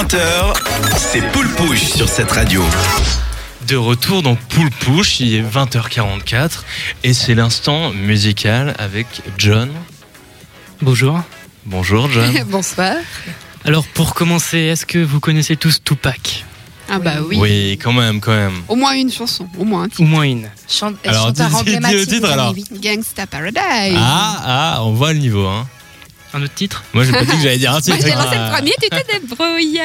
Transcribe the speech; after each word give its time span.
20h, 0.00 0.54
c'est 0.96 1.20
Poule 1.30 1.48
Pouche 1.56 1.82
sur 1.82 2.08
cette 2.08 2.32
radio. 2.32 2.64
De 3.68 3.76
retour 3.76 4.22
dans 4.22 4.34
Poule 4.34 4.70
Pouche, 4.70 5.20
il 5.20 5.34
est 5.34 5.42
20h44 5.42 6.62
et 7.04 7.12
c'est 7.12 7.34
l'instant 7.34 7.90
musical 7.92 8.74
avec 8.78 9.06
John. 9.36 9.68
Bonjour. 10.80 11.20
Bonjour 11.66 12.10
John. 12.10 12.32
Bonsoir. 12.46 12.94
Alors 13.66 13.84
pour 13.88 14.14
commencer, 14.14 14.58
est-ce 14.60 14.86
que 14.86 14.98
vous 14.98 15.20
connaissez 15.20 15.56
tous 15.56 15.82
Tupac? 15.84 16.46
Ah 16.88 16.98
bah 16.98 17.16
oui. 17.28 17.36
Oui, 17.38 17.72
quand 17.82 17.92
même, 17.92 18.20
quand 18.20 18.32
même. 18.32 18.54
Au 18.68 18.76
moins 18.76 18.94
une 18.94 19.12
chanson, 19.12 19.46
au 19.58 19.64
moins 19.64 19.82
un 19.82 19.88
titre. 19.90 20.00
Au 20.02 20.06
moins 20.06 20.22
une. 20.22 20.48
Chante, 20.66 20.96
Alors, 21.04 21.26
chanteur 21.26 21.62
dis- 21.62 21.78
dis 21.78 21.92
le 21.92 22.06
titre, 22.06 22.30
alors. 22.30 22.48
années 22.48 22.62
80. 22.62 22.80
Gangsta 22.94 23.26
Paradise. 23.26 23.98
Ah, 23.98 24.42
ah, 24.46 24.78
on 24.82 24.94
voit 24.94 25.12
le 25.12 25.18
niveau. 25.18 25.46
Hein. 25.46 25.66
Un 26.34 26.42
autre 26.42 26.54
titre 26.54 26.84
Moi, 26.92 27.04
j'ai 27.04 27.12
pas 27.12 27.24
dit 27.24 27.32
que 27.32 27.42
j'allais 27.42 27.58
dire 27.58 27.74
un 27.74 27.80
titre. 27.80 27.96
Moi 27.98 28.06
j'ai 28.06 28.14
lancé 28.14 28.28
Ah. 28.36 28.46
le 28.50 28.56
premier, 28.56 28.72
tu 28.82 28.88
te 28.88 29.20
débrouilles. 29.20 29.80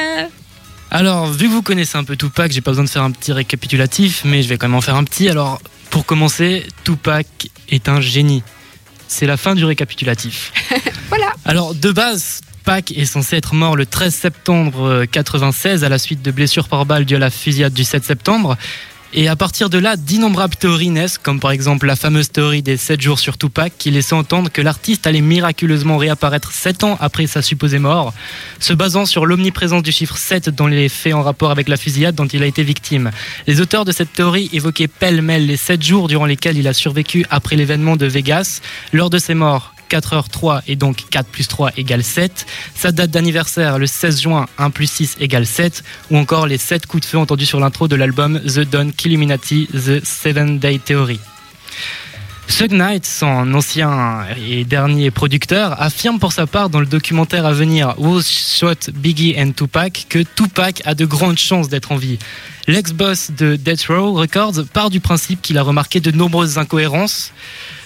Alors, 0.92 1.28
vu 1.32 1.48
que 1.48 1.52
vous 1.52 1.62
connaissez 1.62 1.98
un 1.98 2.04
peu 2.04 2.16
Tupac, 2.16 2.52
j'ai 2.52 2.62
pas 2.62 2.72
besoin 2.72 2.84
de 2.86 2.90
faire 2.90 3.02
un 3.04 3.12
petit 3.12 3.32
récapitulatif, 3.34 4.22
mais 4.24 4.44
je 4.44 4.48
vais 4.50 4.58
quand 4.58 4.68
même 4.68 4.76
en 4.78 4.82
faire 4.82 4.96
un 4.96 5.04
petit. 5.04 5.28
Alors, 5.30 5.60
pour 5.90 6.06
commencer, 6.06 6.66
Tupac 6.84 7.26
est 7.70 7.90
un 7.90 8.02
génie. 8.02 8.44
C'est 9.08 9.26
la 9.26 9.38
fin 9.38 9.56
du 9.56 9.66
récapitulatif. 9.66 10.52
Voilà. 11.10 11.32
Alors, 11.46 11.76
de 11.76 11.92
base, 11.92 12.42
Pac 12.64 12.92
est 12.92 13.06
censé 13.06 13.36
être 13.38 13.54
mort 13.54 13.76
le 13.76 13.86
13 13.86 14.14
septembre 14.14 14.82
euh, 14.88 15.06
96 15.06 15.84
à 15.84 15.90
la 15.90 16.00
suite 16.00 16.24
de 16.24 16.32
blessures 16.32 16.68
par 16.68 16.86
balle 16.88 17.06
dues 17.06 17.16
à 17.16 17.20
la 17.20 17.30
fusillade 17.30 17.74
du 17.74 17.84
7 17.84 18.04
septembre. 18.04 18.58
Et 19.18 19.30
à 19.30 19.38
partir 19.38 19.70
de 19.70 19.78
là, 19.78 19.96
d'innombrables 19.96 20.58
théories 20.58 20.90
naissent, 20.90 21.18
comme 21.18 21.40
par 21.40 21.52
exemple 21.52 21.86
la 21.86 21.96
fameuse 21.96 22.28
théorie 22.32 22.62
des 22.62 22.76
7 22.76 23.00
jours 23.00 23.18
sur 23.18 23.38
Tupac, 23.38 23.72
qui 23.78 23.90
laissait 23.90 24.14
entendre 24.14 24.52
que 24.52 24.62
l'artiste 24.62 25.08
allait 25.08 25.22
miraculeusement 25.22 25.96
réapparaître 25.96 26.52
7 26.52 26.84
ans 26.84 26.98
après 27.00 27.26
sa 27.26 27.42
supposée 27.42 27.80
mort, 27.80 28.14
se 28.60 28.74
basant 28.74 29.06
sur 29.06 29.26
l'omniprésence 29.26 29.84
du 29.84 29.94
chiffre 29.94 30.18
7 30.18 30.50
dans 30.50 30.68
les 30.68 30.90
faits 30.90 31.14
en 31.14 31.24
rapport 31.24 31.50
avec 31.50 31.70
la 31.70 31.78
fusillade 31.78 32.14
dont 32.14 32.28
il 32.28 32.44
a 32.44 32.46
été 32.46 32.62
victime. 32.64 33.12
Les 33.48 33.62
auteurs 33.62 33.86
de 33.86 33.94
cette 33.94 34.12
théorie 34.12 34.50
évoquaient 34.52 34.90
pêle-mêle 34.90 35.46
les 35.46 35.56
7 35.56 35.82
jours 35.82 36.10
durant 36.10 36.26
lesquels 36.26 36.58
il 36.58 36.68
a 36.68 36.74
survécu 36.74 37.26
après 37.30 37.56
l'événement 37.56 37.96
de 37.96 38.08
Vegas. 38.08 38.60
Lors 38.92 39.10
de 39.10 39.18
ses 39.18 39.34
morts, 39.34 39.75
4h3 39.90 40.62
et 40.68 40.76
donc 40.76 41.06
4 41.10 41.28
plus 41.28 41.48
3 41.48 41.72
égale 41.78 42.04
7. 42.04 42.46
Sa 42.76 42.92
date 42.92 43.12
d'anniversaire, 43.12 43.80
le 43.80 43.88
16 43.88 44.22
juin, 44.22 44.46
1 44.58 44.70
plus 44.70 44.90
6 44.90 45.18
égale 45.20 45.46
7. 45.46 45.84
Ou 46.12 46.18
encore 46.18 46.48
les 46.48 46.58
7 46.58 46.86
coups 46.86 47.04
de 47.04 47.08
feu 47.08 47.18
entendus 47.18 47.46
sur 47.46 47.60
l'intro 47.60 47.88
de 47.88 47.96
l'album 47.96 48.40
The 48.42 48.62
Dawn 48.62 48.92
Illuminati, 49.04 49.68
The 49.68 50.04
Seven 50.04 50.60
Day 50.60 50.80
Theory. 50.80 51.20
Suge 52.48 52.70
Knight, 52.70 53.06
son 53.06 53.54
ancien 53.54 54.26
et 54.48 54.64
dernier 54.66 55.12
producteur, 55.12 55.82
affirme 55.82 56.20
pour 56.20 56.32
sa 56.32 56.46
part 56.48 56.70
dans 56.70 56.80
le 56.80 56.86
documentaire 56.86 57.46
à 57.46 57.54
venir 57.54 57.96
Who 57.98 58.22
Shot 58.22 58.92
Biggie 58.94 59.36
and 59.38 59.52
Tupac 59.52 60.06
que 60.08 60.20
Tupac 60.20 60.82
a 60.86 60.94
de 60.94 61.06
grandes 61.06 61.40
chances 61.40 61.70
d'être 61.70 61.92
en 61.92 61.98
vie. 61.98 62.20
L'ex-boss 62.68 63.32
de 63.32 63.56
Death 63.56 63.88
Row 63.88 64.14
Records 64.14 64.66
part 64.72 64.90
du 64.90 65.00
principe 65.00 65.42
qu'il 65.42 65.58
a 65.58 65.64
remarqué 65.64 66.00
de 66.00 66.12
nombreuses 66.12 66.58
incohérences 66.58 67.34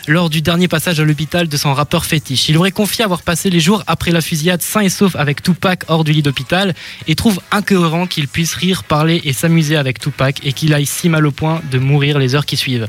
lors 0.10 0.32
du 0.32 0.42
dernier 0.42 0.68
passage 0.68 1.00
à 1.00 1.04
l'hôpital 1.04 1.48
de 1.48 1.56
son 1.56 1.72
rappeur 1.74 2.04
fétiche. 2.04 2.50
Il 2.50 2.58
aurait 2.58 2.72
confié 2.72 3.06
avoir 3.06 3.22
passé 3.22 3.52
les 3.52 3.60
jours 3.60 3.84
après 3.86 4.10
la 4.10 4.22
fusillade 4.22 4.62
sain 4.62 4.82
et 4.82 4.90
sauf 4.90 5.16
avec 5.16 5.44
Tupac 5.44 5.84
hors 5.88 6.04
du 6.04 6.12
lit 6.12 6.24
d'hôpital 6.24 6.74
et 7.08 7.14
trouve 7.14 7.40
incohérent 7.52 8.08
qu'il 8.08 8.28
puisse 8.28 8.56
rire, 8.56 8.84
parler 8.84 9.22
et 9.24 9.34
s'amuser 9.34 9.76
avec 9.76 10.00
Tupac 10.00 10.40
et 10.44 10.52
qu'il 10.52 10.74
aille 10.74 10.88
si 10.88 11.10
mal 11.10 11.28
au 11.28 11.32
point 11.32 11.62
de 11.72 11.78
mourir 11.78 12.18
les 12.18 12.34
heures 12.34 12.48
qui 12.48 12.58
suivent. 12.58 12.88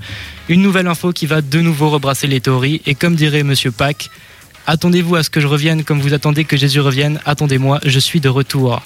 Une 0.48 0.62
nouvelle 0.62 0.86
info 0.86 1.12
qui 1.12 1.26
va 1.26 1.42
de 1.42 1.60
nouveau 1.60 1.90
rebrasser 1.90 2.26
les 2.26 2.40
théories 2.40 2.80
et 2.86 2.94
comme 2.94 3.16
dirait 3.16 3.42
Monsieur 3.42 3.70
Pac, 3.70 4.08
attendez-vous 4.66 5.16
à 5.16 5.22
ce 5.22 5.28
que 5.28 5.40
je 5.40 5.46
revienne 5.46 5.84
comme 5.84 6.00
vous 6.00 6.14
attendez 6.14 6.44
que 6.44 6.56
Jésus 6.56 6.80
revienne, 6.80 7.20
attendez-moi, 7.26 7.80
je 7.84 7.98
suis 7.98 8.20
de 8.20 8.30
retour. 8.30 8.82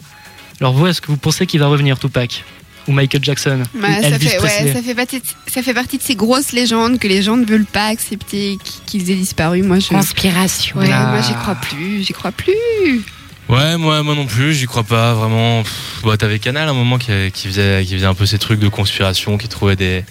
Alors 0.61 0.73
vous, 0.73 0.89
est-ce 0.89 1.01
que 1.01 1.07
vous 1.07 1.17
pensez 1.17 1.47
qu'il 1.47 1.61
va 1.61 1.67
revenir 1.67 2.01
Tupac? 2.01 2.43
Ou 2.87 2.93
Michael 2.93 3.25
Jackson 3.25 3.63
Bah, 3.75 3.89
Ou 3.99 4.03
ça, 4.03 4.19
fait, 4.19 4.41
ouais, 4.41 4.73
ça, 4.75 4.83
fait 4.83 4.95
partie 4.95 5.21
de, 5.21 5.25
ça 5.47 5.63
fait 5.63 5.75
partie 5.75 5.97
de 5.99 6.03
ces 6.03 6.15
grosses 6.17 6.53
légendes 6.53 6.99
que 6.99 7.09
les 7.09 7.23
gens 7.23 7.37
ne 7.37 7.45
veulent 7.47 7.65
pas 7.65 7.87
accepter 7.87 8.59
qui- 8.63 8.81
qu'ils 8.87 9.11
aient 9.11 9.15
disparu. 9.17 9.63
Moi, 9.63 9.79
je. 9.79 9.89
Conspiration. 9.89 10.79
Ouais, 10.79 10.89
Ah. 10.93 11.07
moi 11.13 11.21
j'y 11.23 11.33
crois 11.35 11.55
plus, 11.55 12.03
j'y 12.05 12.13
crois 12.13 12.33
plus. 12.33 13.03
Ouais, 13.49 13.77
moi, 13.77 14.03
moi 14.03 14.15
non 14.15 14.25
plus, 14.27 14.55
j'y 14.55 14.65
crois 14.67 14.85
pas 14.85 15.13
vraiment. 15.13 15.63
Pff, 15.63 16.01
bah, 16.03 16.17
T'avais 16.17 16.39
Canal 16.39 16.67
à 16.67 16.71
un 16.71 16.75
moment 16.75 16.97
qui, 16.97 17.13
qui, 17.33 17.47
faisait, 17.49 17.85
qui 17.85 17.93
faisait 17.95 18.07
un 18.07 18.15
peu 18.15 18.25
ces 18.25 18.39
trucs 18.39 18.59
de 18.59 18.69
conspiration, 18.69 19.37
qui 19.37 19.49
trouvait 19.49 19.77
des, 19.77 20.03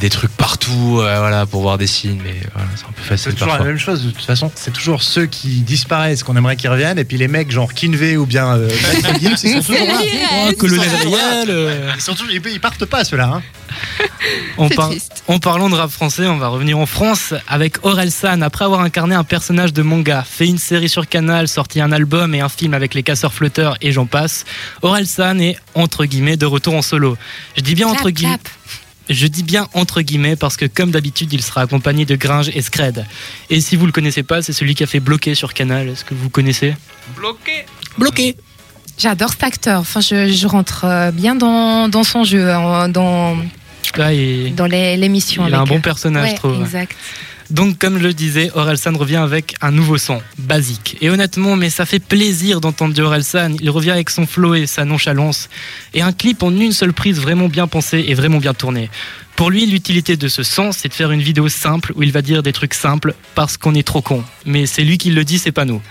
des 0.00 0.10
trucs 0.10 0.32
partout 0.36 0.98
euh, 1.00 1.18
voilà, 1.20 1.46
pour 1.46 1.62
voir 1.62 1.78
des 1.78 1.86
signes, 1.86 2.20
mais 2.24 2.34
voilà, 2.52 2.68
c'est 2.74 2.84
un 2.84 2.88
peu 2.88 3.02
C'est 3.02 3.08
facile 3.08 3.34
toujours 3.34 3.52
la 3.54 3.64
même 3.64 3.78
chose 3.78 4.02
de 4.04 4.10
toute 4.10 4.24
façon. 4.24 4.50
C'est 4.56 4.72
toujours 4.72 5.02
ceux 5.02 5.26
qui 5.26 5.60
disparaissent 5.60 6.24
qu'on 6.24 6.36
aimerait 6.36 6.56
qu'ils 6.56 6.70
reviennent, 6.70 6.98
et 6.98 7.04
puis 7.04 7.18
les 7.18 7.28
mecs 7.28 7.52
genre 7.52 7.72
Kinvey 7.72 8.16
ou 8.16 8.26
bien 8.26 8.56
euh, 8.56 8.68
ils 9.20 9.38
sont 9.38 9.60
toujours 9.60 9.86
là. 9.86 10.00
Oh, 10.48 10.52
colonel 10.58 10.88
Riel 11.04 11.50
euh. 11.50 11.90
Ils, 11.94 12.00
sont 12.00 12.14
toujours- 12.14 12.32
ils- 12.32 12.42
ils 12.52 12.60
partent 12.60 12.84
pas 12.86 13.04
ceux-là. 13.04 13.30
Hein. 13.34 13.42
En, 14.56 14.68
C'est 14.68 14.74
par- 14.76 14.88
triste. 14.90 15.24
en 15.28 15.38
parlant 15.38 15.68
de 15.70 15.74
rap 15.74 15.90
français, 15.90 16.26
on 16.28 16.36
va 16.36 16.48
revenir 16.48 16.78
en 16.78 16.86
France 16.86 17.34
avec 17.48 17.84
Aurel 17.84 18.10
San. 18.12 18.42
Après 18.42 18.64
avoir 18.64 18.80
incarné 18.80 19.14
un 19.14 19.24
personnage 19.24 19.72
de 19.72 19.82
manga, 19.82 20.22
fait 20.28 20.46
une 20.46 20.58
série 20.58 20.88
sur 20.88 21.08
Canal, 21.08 21.48
sorti 21.48 21.80
un 21.80 21.90
album 21.90 22.34
et 22.34 22.40
un 22.40 22.48
film 22.48 22.74
avec 22.74 22.94
les 22.94 23.02
casseurs 23.02 23.32
flotteurs 23.34 23.76
et 23.80 23.90
j'en 23.92 24.06
passe, 24.06 24.44
Aurel 24.82 25.06
San 25.06 25.40
est 25.40 25.56
entre 25.74 26.04
guillemets 26.04 26.36
de 26.36 26.46
retour 26.46 26.74
en 26.74 26.82
solo. 26.82 27.16
Je 27.56 27.62
dis 27.62 27.74
bien 27.74 27.88
entre 27.88 28.10
guillemets. 28.10 28.38
Je 29.10 29.26
dis 29.26 29.42
bien 29.42 29.66
entre 29.74 30.00
guillemets 30.02 30.36
parce 30.36 30.56
que 30.56 30.66
comme 30.66 30.92
d'habitude, 30.92 31.32
il 31.32 31.42
sera 31.42 31.62
accompagné 31.62 32.04
de 32.04 32.14
Gringe 32.14 32.50
et 32.54 32.62
Scred. 32.62 33.04
Et 33.50 33.60
si 33.60 33.74
vous 33.76 33.86
le 33.86 33.92
connaissez 33.92 34.22
pas, 34.22 34.42
c'est 34.42 34.52
celui 34.52 34.74
qui 34.76 34.84
a 34.84 34.86
fait 34.86 35.00
bloquer 35.00 35.34
sur 35.34 35.52
Canal. 35.54 35.88
Est-ce 35.88 36.04
que 36.04 36.14
vous 36.14 36.30
connaissez? 36.30 36.76
Bloqué 37.16 37.64
Bloqué. 37.98 38.36
J'adore 38.98 39.30
cet 39.30 39.42
acteur. 39.42 39.80
Enfin, 39.80 40.00
je, 40.00 40.28
je 40.30 40.46
rentre 40.46 40.84
euh, 40.84 41.10
bien 41.10 41.34
dans, 41.34 41.88
dans 41.88 42.04
son 42.04 42.22
jeu, 42.24 42.52
en- 42.54 42.88
dans, 42.88 43.36
Là, 43.96 44.10
dans 44.54 44.66
l'émission. 44.66 45.46
il 45.46 45.54
a 45.54 45.60
un 45.60 45.64
bon 45.64 45.80
personnage, 45.80 46.26
je 46.28 46.32
Ouais, 46.32 46.38
trouve. 46.38 46.60
exact. 46.60 46.96
Donc, 47.52 47.76
comme 47.76 47.98
je 47.98 48.04
le 48.04 48.14
disais, 48.14 48.50
Orelsan 48.54 48.96
revient 48.96 49.16
avec 49.16 49.56
un 49.60 49.72
nouveau 49.72 49.98
son, 49.98 50.22
basique. 50.38 50.96
Et 51.02 51.10
honnêtement, 51.10 51.54
mais 51.54 51.68
ça 51.68 51.84
fait 51.84 51.98
plaisir 51.98 52.62
d'entendre 52.62 52.98
Orelsan. 52.98 53.56
Il 53.60 53.68
revient 53.68 53.90
avec 53.90 54.08
son 54.08 54.26
flow 54.26 54.54
et 54.54 54.66
sa 54.66 54.86
nonchalance. 54.86 55.50
Et 55.92 56.00
un 56.00 56.12
clip 56.12 56.42
en 56.42 56.50
une 56.50 56.72
seule 56.72 56.94
prise 56.94 57.20
vraiment 57.20 57.48
bien 57.48 57.66
pensé 57.66 58.06
et 58.08 58.14
vraiment 58.14 58.38
bien 58.38 58.54
tourné. 58.54 58.88
Pour 59.36 59.50
lui, 59.50 59.66
l'utilité 59.66 60.16
de 60.16 60.28
ce 60.28 60.42
son, 60.42 60.72
c'est 60.72 60.88
de 60.88 60.94
faire 60.94 61.10
une 61.10 61.20
vidéo 61.20 61.50
simple 61.50 61.92
où 61.94 62.02
il 62.02 62.10
va 62.10 62.22
dire 62.22 62.42
des 62.42 62.54
trucs 62.54 62.72
simples 62.72 63.14
parce 63.34 63.58
qu'on 63.58 63.74
est 63.74 63.86
trop 63.86 64.00
con. 64.00 64.24
Mais 64.46 64.64
c'est 64.64 64.82
lui 64.82 64.96
qui 64.96 65.10
le 65.10 65.22
dit, 65.22 65.38
c'est 65.38 65.52
pas 65.52 65.66
nous. 65.66 65.82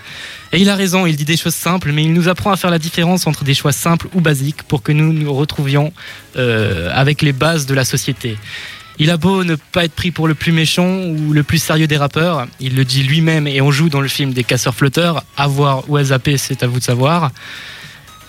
Et 0.52 0.58
il 0.58 0.68
a 0.68 0.74
raison, 0.74 1.06
il 1.06 1.14
dit 1.14 1.24
des 1.24 1.36
choses 1.36 1.54
simples, 1.54 1.92
mais 1.92 2.02
il 2.02 2.12
nous 2.12 2.28
apprend 2.28 2.50
à 2.50 2.56
faire 2.56 2.70
la 2.70 2.80
différence 2.80 3.28
entre 3.28 3.44
des 3.44 3.54
choix 3.54 3.72
simples 3.72 4.08
ou 4.14 4.20
basiques 4.20 4.64
pour 4.64 4.82
que 4.82 4.90
nous 4.90 5.12
nous 5.12 5.32
retrouvions 5.32 5.92
euh, 6.36 6.90
avec 6.92 7.22
les 7.22 7.32
bases 7.32 7.66
de 7.66 7.74
la 7.74 7.84
société. 7.84 8.36
Il 9.02 9.10
a 9.10 9.16
beau 9.16 9.42
ne 9.42 9.56
pas 9.56 9.84
être 9.84 9.94
pris 9.94 10.12
pour 10.12 10.28
le 10.28 10.34
plus 10.34 10.52
méchant 10.52 10.86
ou 10.86 11.32
le 11.32 11.42
plus 11.42 11.58
sérieux 11.58 11.88
des 11.88 11.96
rappeurs, 11.96 12.46
il 12.60 12.76
le 12.76 12.84
dit 12.84 13.02
lui-même 13.02 13.48
et 13.48 13.60
on 13.60 13.72
joue 13.72 13.88
dans 13.88 14.00
le 14.00 14.06
film 14.06 14.32
des 14.32 14.44
casseurs 14.44 14.76
flotteurs, 14.76 15.24
à 15.36 15.48
voir 15.48 15.82
ou 15.90 15.96
à 15.96 16.04
zapper, 16.04 16.36
c'est 16.36 16.62
à 16.62 16.68
vous 16.68 16.78
de 16.78 16.84
savoir. 16.84 17.32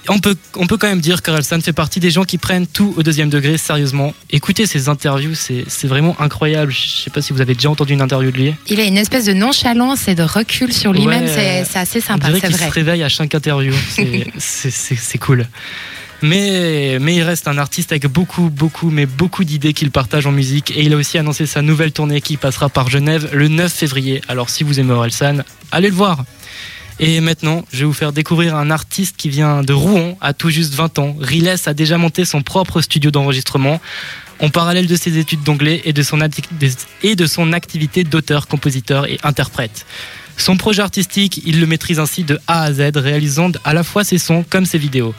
On 0.10 0.18
peut, 0.18 0.36
on 0.56 0.66
peut 0.66 0.78
quand 0.78 0.88
même 0.88 1.00
dire 1.00 1.22
qu'Orelsan 1.22 1.62
fait 1.62 1.74
partie 1.74 2.00
des 2.00 2.10
gens 2.10 2.24
qui 2.24 2.40
prennent 2.40 2.66
tout 2.66 2.92
au 2.98 3.04
deuxième 3.04 3.30
degré 3.30 3.60
sérieusement. 3.60 4.16
Écoutez 4.32 4.66
ses 4.66 4.90
interviews, 4.90 5.36
c'est 5.36 5.88
vraiment 5.88 6.20
incroyable. 6.20 6.72
Je 6.72 7.04
sais 7.04 7.12
pas 7.12 7.22
si 7.22 7.34
vous 7.34 7.42
avez 7.42 7.54
déjà 7.54 7.70
entendu 7.70 7.94
une 7.94 8.02
interview 8.02 8.32
de 8.32 8.38
lui. 8.38 8.56
Il 8.66 8.80
a 8.80 8.84
une 8.84 8.98
espèce 8.98 9.26
de 9.26 9.34
nonchalance 9.34 10.08
et 10.08 10.16
de 10.16 10.24
recul 10.24 10.74
sur 10.74 10.92
lui-même. 10.92 11.26
Ouais. 11.26 11.66
C'est 11.70 11.78
assez 11.78 12.02
sympa, 12.02 12.30
c'est 12.34 12.42
qu'il 12.42 12.52
se 12.52 12.58
vrai. 12.58 12.70
réveille 12.70 13.04
à 13.04 13.10
chaque 13.10 13.36
interview. 13.36 13.74
C'est 14.40 15.18
cool. 15.20 15.48
Mais, 16.24 16.96
il 17.02 17.22
reste 17.22 17.50
un 17.50 17.58
artiste 17.58 17.92
avec 17.92 18.08
beaucoup, 18.08 18.50
beaucoup, 18.50 18.90
mais 18.90 19.06
beaucoup 19.06 19.44
d'idées 19.44 19.74
qu'il 19.74 19.92
partage 19.92 20.26
en 20.26 20.32
musique. 20.32 20.72
Et 20.72 20.84
il 20.84 20.94
a 20.94 20.96
aussi 20.96 21.18
annoncé 21.18 21.46
sa 21.46 21.62
nouvelle 21.62 21.92
tournée 21.92 22.22
qui 22.22 22.38
passera 22.38 22.70
par 22.70 22.90
Genève 22.90 23.30
le 23.34 23.50
9 23.50 23.72
février. 23.72 24.22
Alors 24.30 24.50
si 24.50 24.64
vous 24.64 24.80
aimez 24.80 24.94
Orelsan, 24.94 25.40
allez 25.74 25.90
le 25.90 25.96
voir. 25.96 26.24
Et 27.00 27.20
maintenant, 27.20 27.66
je 27.74 27.80
vais 27.80 27.86
vous 27.86 27.94
faire 27.94 28.14
découvrir 28.14 28.56
un 28.56 28.72
artiste 28.72 29.18
qui 29.18 29.28
vient 29.28 29.64
de 29.64 29.74
Rouen 29.74 30.18
à 30.22 30.34
tout 30.34 30.50
juste 30.50 30.74
20 30.76 30.98
ans. 31.00 31.16
Riles 31.20 31.56
a 31.66 31.74
déjà 31.74 31.98
monté 31.98 32.24
son 32.24 32.42
propre 32.42 32.80
studio 32.80 33.12
d'enregistrement 33.12 33.82
en 34.40 34.50
parallèle 34.50 34.88
de 34.88 34.96
ses 34.96 35.18
études 35.18 35.44
d'anglais 35.44 35.82
et 35.84 35.92
de 35.92 36.04
son 36.04 36.22
activité 37.52 38.06
d'auteur, 38.06 38.48
compositeur 38.48 39.08
et 39.08 39.20
interprète. 39.24 39.86
Son 40.38 40.56
projet 40.56 40.82
artistique, 40.84 41.42
il 41.46 41.60
le 41.60 41.66
maîtrise 41.66 42.00
ainsi 42.00 42.24
de 42.24 42.40
A 42.48 42.64
à 42.64 42.72
Z, 42.72 42.92
réalisant 42.96 43.52
à 43.66 43.74
la 43.74 43.84
fois 43.84 44.06
ses 44.06 44.18
sons 44.18 44.46
comme 44.50 44.66
ses 44.66 44.78
vidéos. 44.78 45.14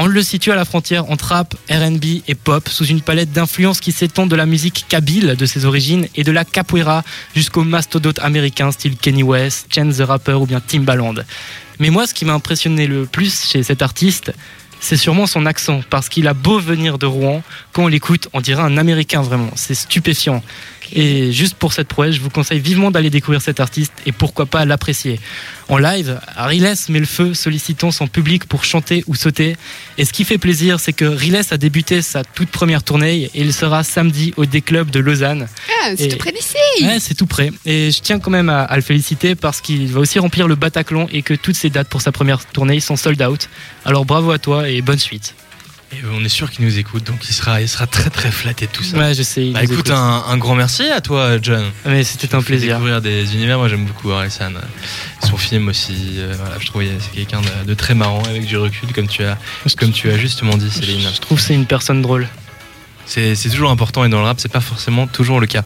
On 0.00 0.06
le 0.06 0.22
situe 0.22 0.52
à 0.52 0.54
la 0.54 0.64
frontière 0.64 1.10
entre 1.10 1.24
rap, 1.24 1.56
RB 1.68 2.22
et 2.28 2.36
pop, 2.36 2.68
sous 2.68 2.84
une 2.84 3.00
palette 3.00 3.32
d'influences 3.32 3.80
qui 3.80 3.90
s'étend 3.90 4.26
de 4.26 4.36
la 4.36 4.46
musique 4.46 4.84
kabyle 4.88 5.34
de 5.36 5.44
ses 5.44 5.64
origines 5.64 6.06
et 6.14 6.22
de 6.22 6.30
la 6.30 6.44
capoeira 6.44 7.02
jusqu'aux 7.34 7.64
mastodontes 7.64 8.20
américains 8.20 8.70
style 8.70 8.96
Kenny 8.96 9.24
West, 9.24 9.66
Chance 9.74 9.96
the 9.96 10.02
Rapper 10.02 10.34
ou 10.34 10.46
bien 10.46 10.60
Timbaland. 10.60 11.16
Mais 11.80 11.90
moi, 11.90 12.06
ce 12.06 12.14
qui 12.14 12.24
m'a 12.24 12.34
impressionné 12.34 12.86
le 12.86 13.06
plus 13.06 13.48
chez 13.48 13.64
cet 13.64 13.82
artiste, 13.82 14.32
c'est 14.80 14.96
sûrement 14.96 15.26
son 15.26 15.46
accent, 15.46 15.82
parce 15.90 16.08
qu'il 16.08 16.28
a 16.28 16.34
beau 16.34 16.58
venir 16.58 16.98
de 16.98 17.06
Rouen, 17.06 17.42
quand 17.72 17.84
on 17.84 17.88
l'écoute, 17.88 18.28
on 18.32 18.40
dirait 18.40 18.62
un 18.62 18.76
Américain 18.76 19.22
vraiment. 19.22 19.50
C'est 19.54 19.74
stupéfiant. 19.74 20.42
Et 20.92 21.32
juste 21.32 21.54
pour 21.54 21.72
cette 21.72 21.88
prouesse, 21.88 22.14
je 22.14 22.20
vous 22.20 22.30
conseille 22.30 22.60
vivement 22.60 22.90
d'aller 22.90 23.10
découvrir 23.10 23.42
cet 23.42 23.60
artiste 23.60 23.92
et 24.06 24.12
pourquoi 24.12 24.46
pas 24.46 24.64
l'apprécier. 24.64 25.20
En 25.68 25.76
live, 25.76 26.18
Riles 26.36 26.74
met 26.88 27.00
le 27.00 27.06
feu, 27.06 27.34
sollicitant 27.34 27.90
son 27.90 28.06
public 28.06 28.46
pour 28.46 28.64
chanter 28.64 29.04
ou 29.06 29.14
sauter. 29.14 29.56
Et 29.98 30.06
ce 30.06 30.12
qui 30.12 30.24
fait 30.24 30.38
plaisir, 30.38 30.80
c'est 30.80 30.94
que 30.94 31.04
Riles 31.04 31.42
a 31.50 31.58
débuté 31.58 32.00
sa 32.00 32.24
toute 32.24 32.48
première 32.48 32.82
tournée 32.82 33.24
et 33.34 33.40
il 33.40 33.52
sera 33.52 33.84
samedi 33.84 34.32
au 34.36 34.46
D-Club 34.46 34.90
de 34.90 35.00
Lausanne. 35.00 35.46
Ah, 35.92 35.96
c'est 35.96 36.08
tout 36.08 36.16
près 36.18 36.32
d'ici. 36.32 36.56
Ouais, 36.82 36.98
c'est 37.00 37.14
tout 37.14 37.26
prêt. 37.26 37.50
Et 37.64 37.90
je 37.90 38.00
tiens 38.00 38.18
quand 38.18 38.30
même 38.30 38.48
à, 38.48 38.62
à 38.62 38.76
le 38.76 38.82
féliciter 38.82 39.34
parce 39.34 39.60
qu'il 39.60 39.86
va 39.88 40.00
aussi 40.00 40.18
remplir 40.18 40.48
le 40.48 40.54
Bataclan 40.54 41.06
et 41.12 41.22
que 41.22 41.34
toutes 41.34 41.56
ses 41.56 41.70
dates 41.70 41.88
pour 41.88 42.02
sa 42.02 42.12
première 42.12 42.44
tournée 42.46 42.80
sont 42.80 42.96
sold 42.96 43.20
out. 43.22 43.48
Alors 43.84 44.04
bravo 44.04 44.30
à 44.30 44.38
toi 44.38 44.68
et 44.68 44.82
bonne 44.82 44.98
suite. 44.98 45.34
Et 45.90 45.96
on 46.12 46.22
est 46.22 46.28
sûr 46.28 46.50
qu'il 46.50 46.66
nous 46.66 46.78
écoute, 46.78 47.04
donc 47.04 47.16
il 47.26 47.32
sera, 47.32 47.62
il 47.62 47.68
sera 47.68 47.86
très 47.86 48.10
très 48.10 48.30
flatté 48.30 48.66
de 48.66 48.70
tout 48.72 48.84
ça. 48.84 48.98
Ouais, 48.98 49.14
je 49.14 49.22
sais. 49.22 49.48
Bah 49.52 49.64
écoute, 49.64 49.88
un, 49.90 50.22
un 50.28 50.36
grand 50.36 50.54
merci 50.54 50.82
à 50.90 51.00
toi, 51.00 51.38
John. 51.40 51.64
Mais 51.86 52.04
c'était 52.04 52.34
un 52.34 52.42
plaisir. 52.42 52.74
Découvrir 52.74 53.00
des 53.00 53.32
univers, 53.34 53.56
moi 53.56 53.68
j'aime 53.68 53.86
beaucoup 53.86 54.10
Orelsan. 54.10 54.52
Son 55.26 55.38
film 55.38 55.68
aussi, 55.68 56.16
euh, 56.18 56.34
voilà, 56.38 56.56
je 56.60 56.66
trouve 56.66 56.82
que 56.82 56.88
c'est 57.00 57.16
quelqu'un 57.16 57.40
de, 57.40 57.66
de 57.66 57.72
très 57.74 57.94
marrant 57.94 58.22
avec 58.24 58.44
du 58.44 58.58
recul, 58.58 58.92
comme 58.92 59.08
tu 59.08 59.24
as, 59.24 59.38
comme 59.78 59.92
tu 59.92 60.10
as 60.10 60.18
justement 60.18 60.58
dit, 60.58 60.70
Céline. 60.70 61.08
Je 61.10 61.20
trouve 61.20 61.38
que 61.38 61.44
c'est 61.44 61.54
une 61.54 61.64
personne 61.64 62.02
drôle. 62.02 62.28
C'est 63.06 63.34
c'est 63.34 63.48
toujours 63.48 63.70
important 63.70 64.04
et 64.04 64.10
dans 64.10 64.18
le 64.18 64.26
rap, 64.26 64.38
c'est 64.38 64.52
pas 64.52 64.60
forcément 64.60 65.06
toujours 65.06 65.40
le 65.40 65.46
cas. 65.46 65.56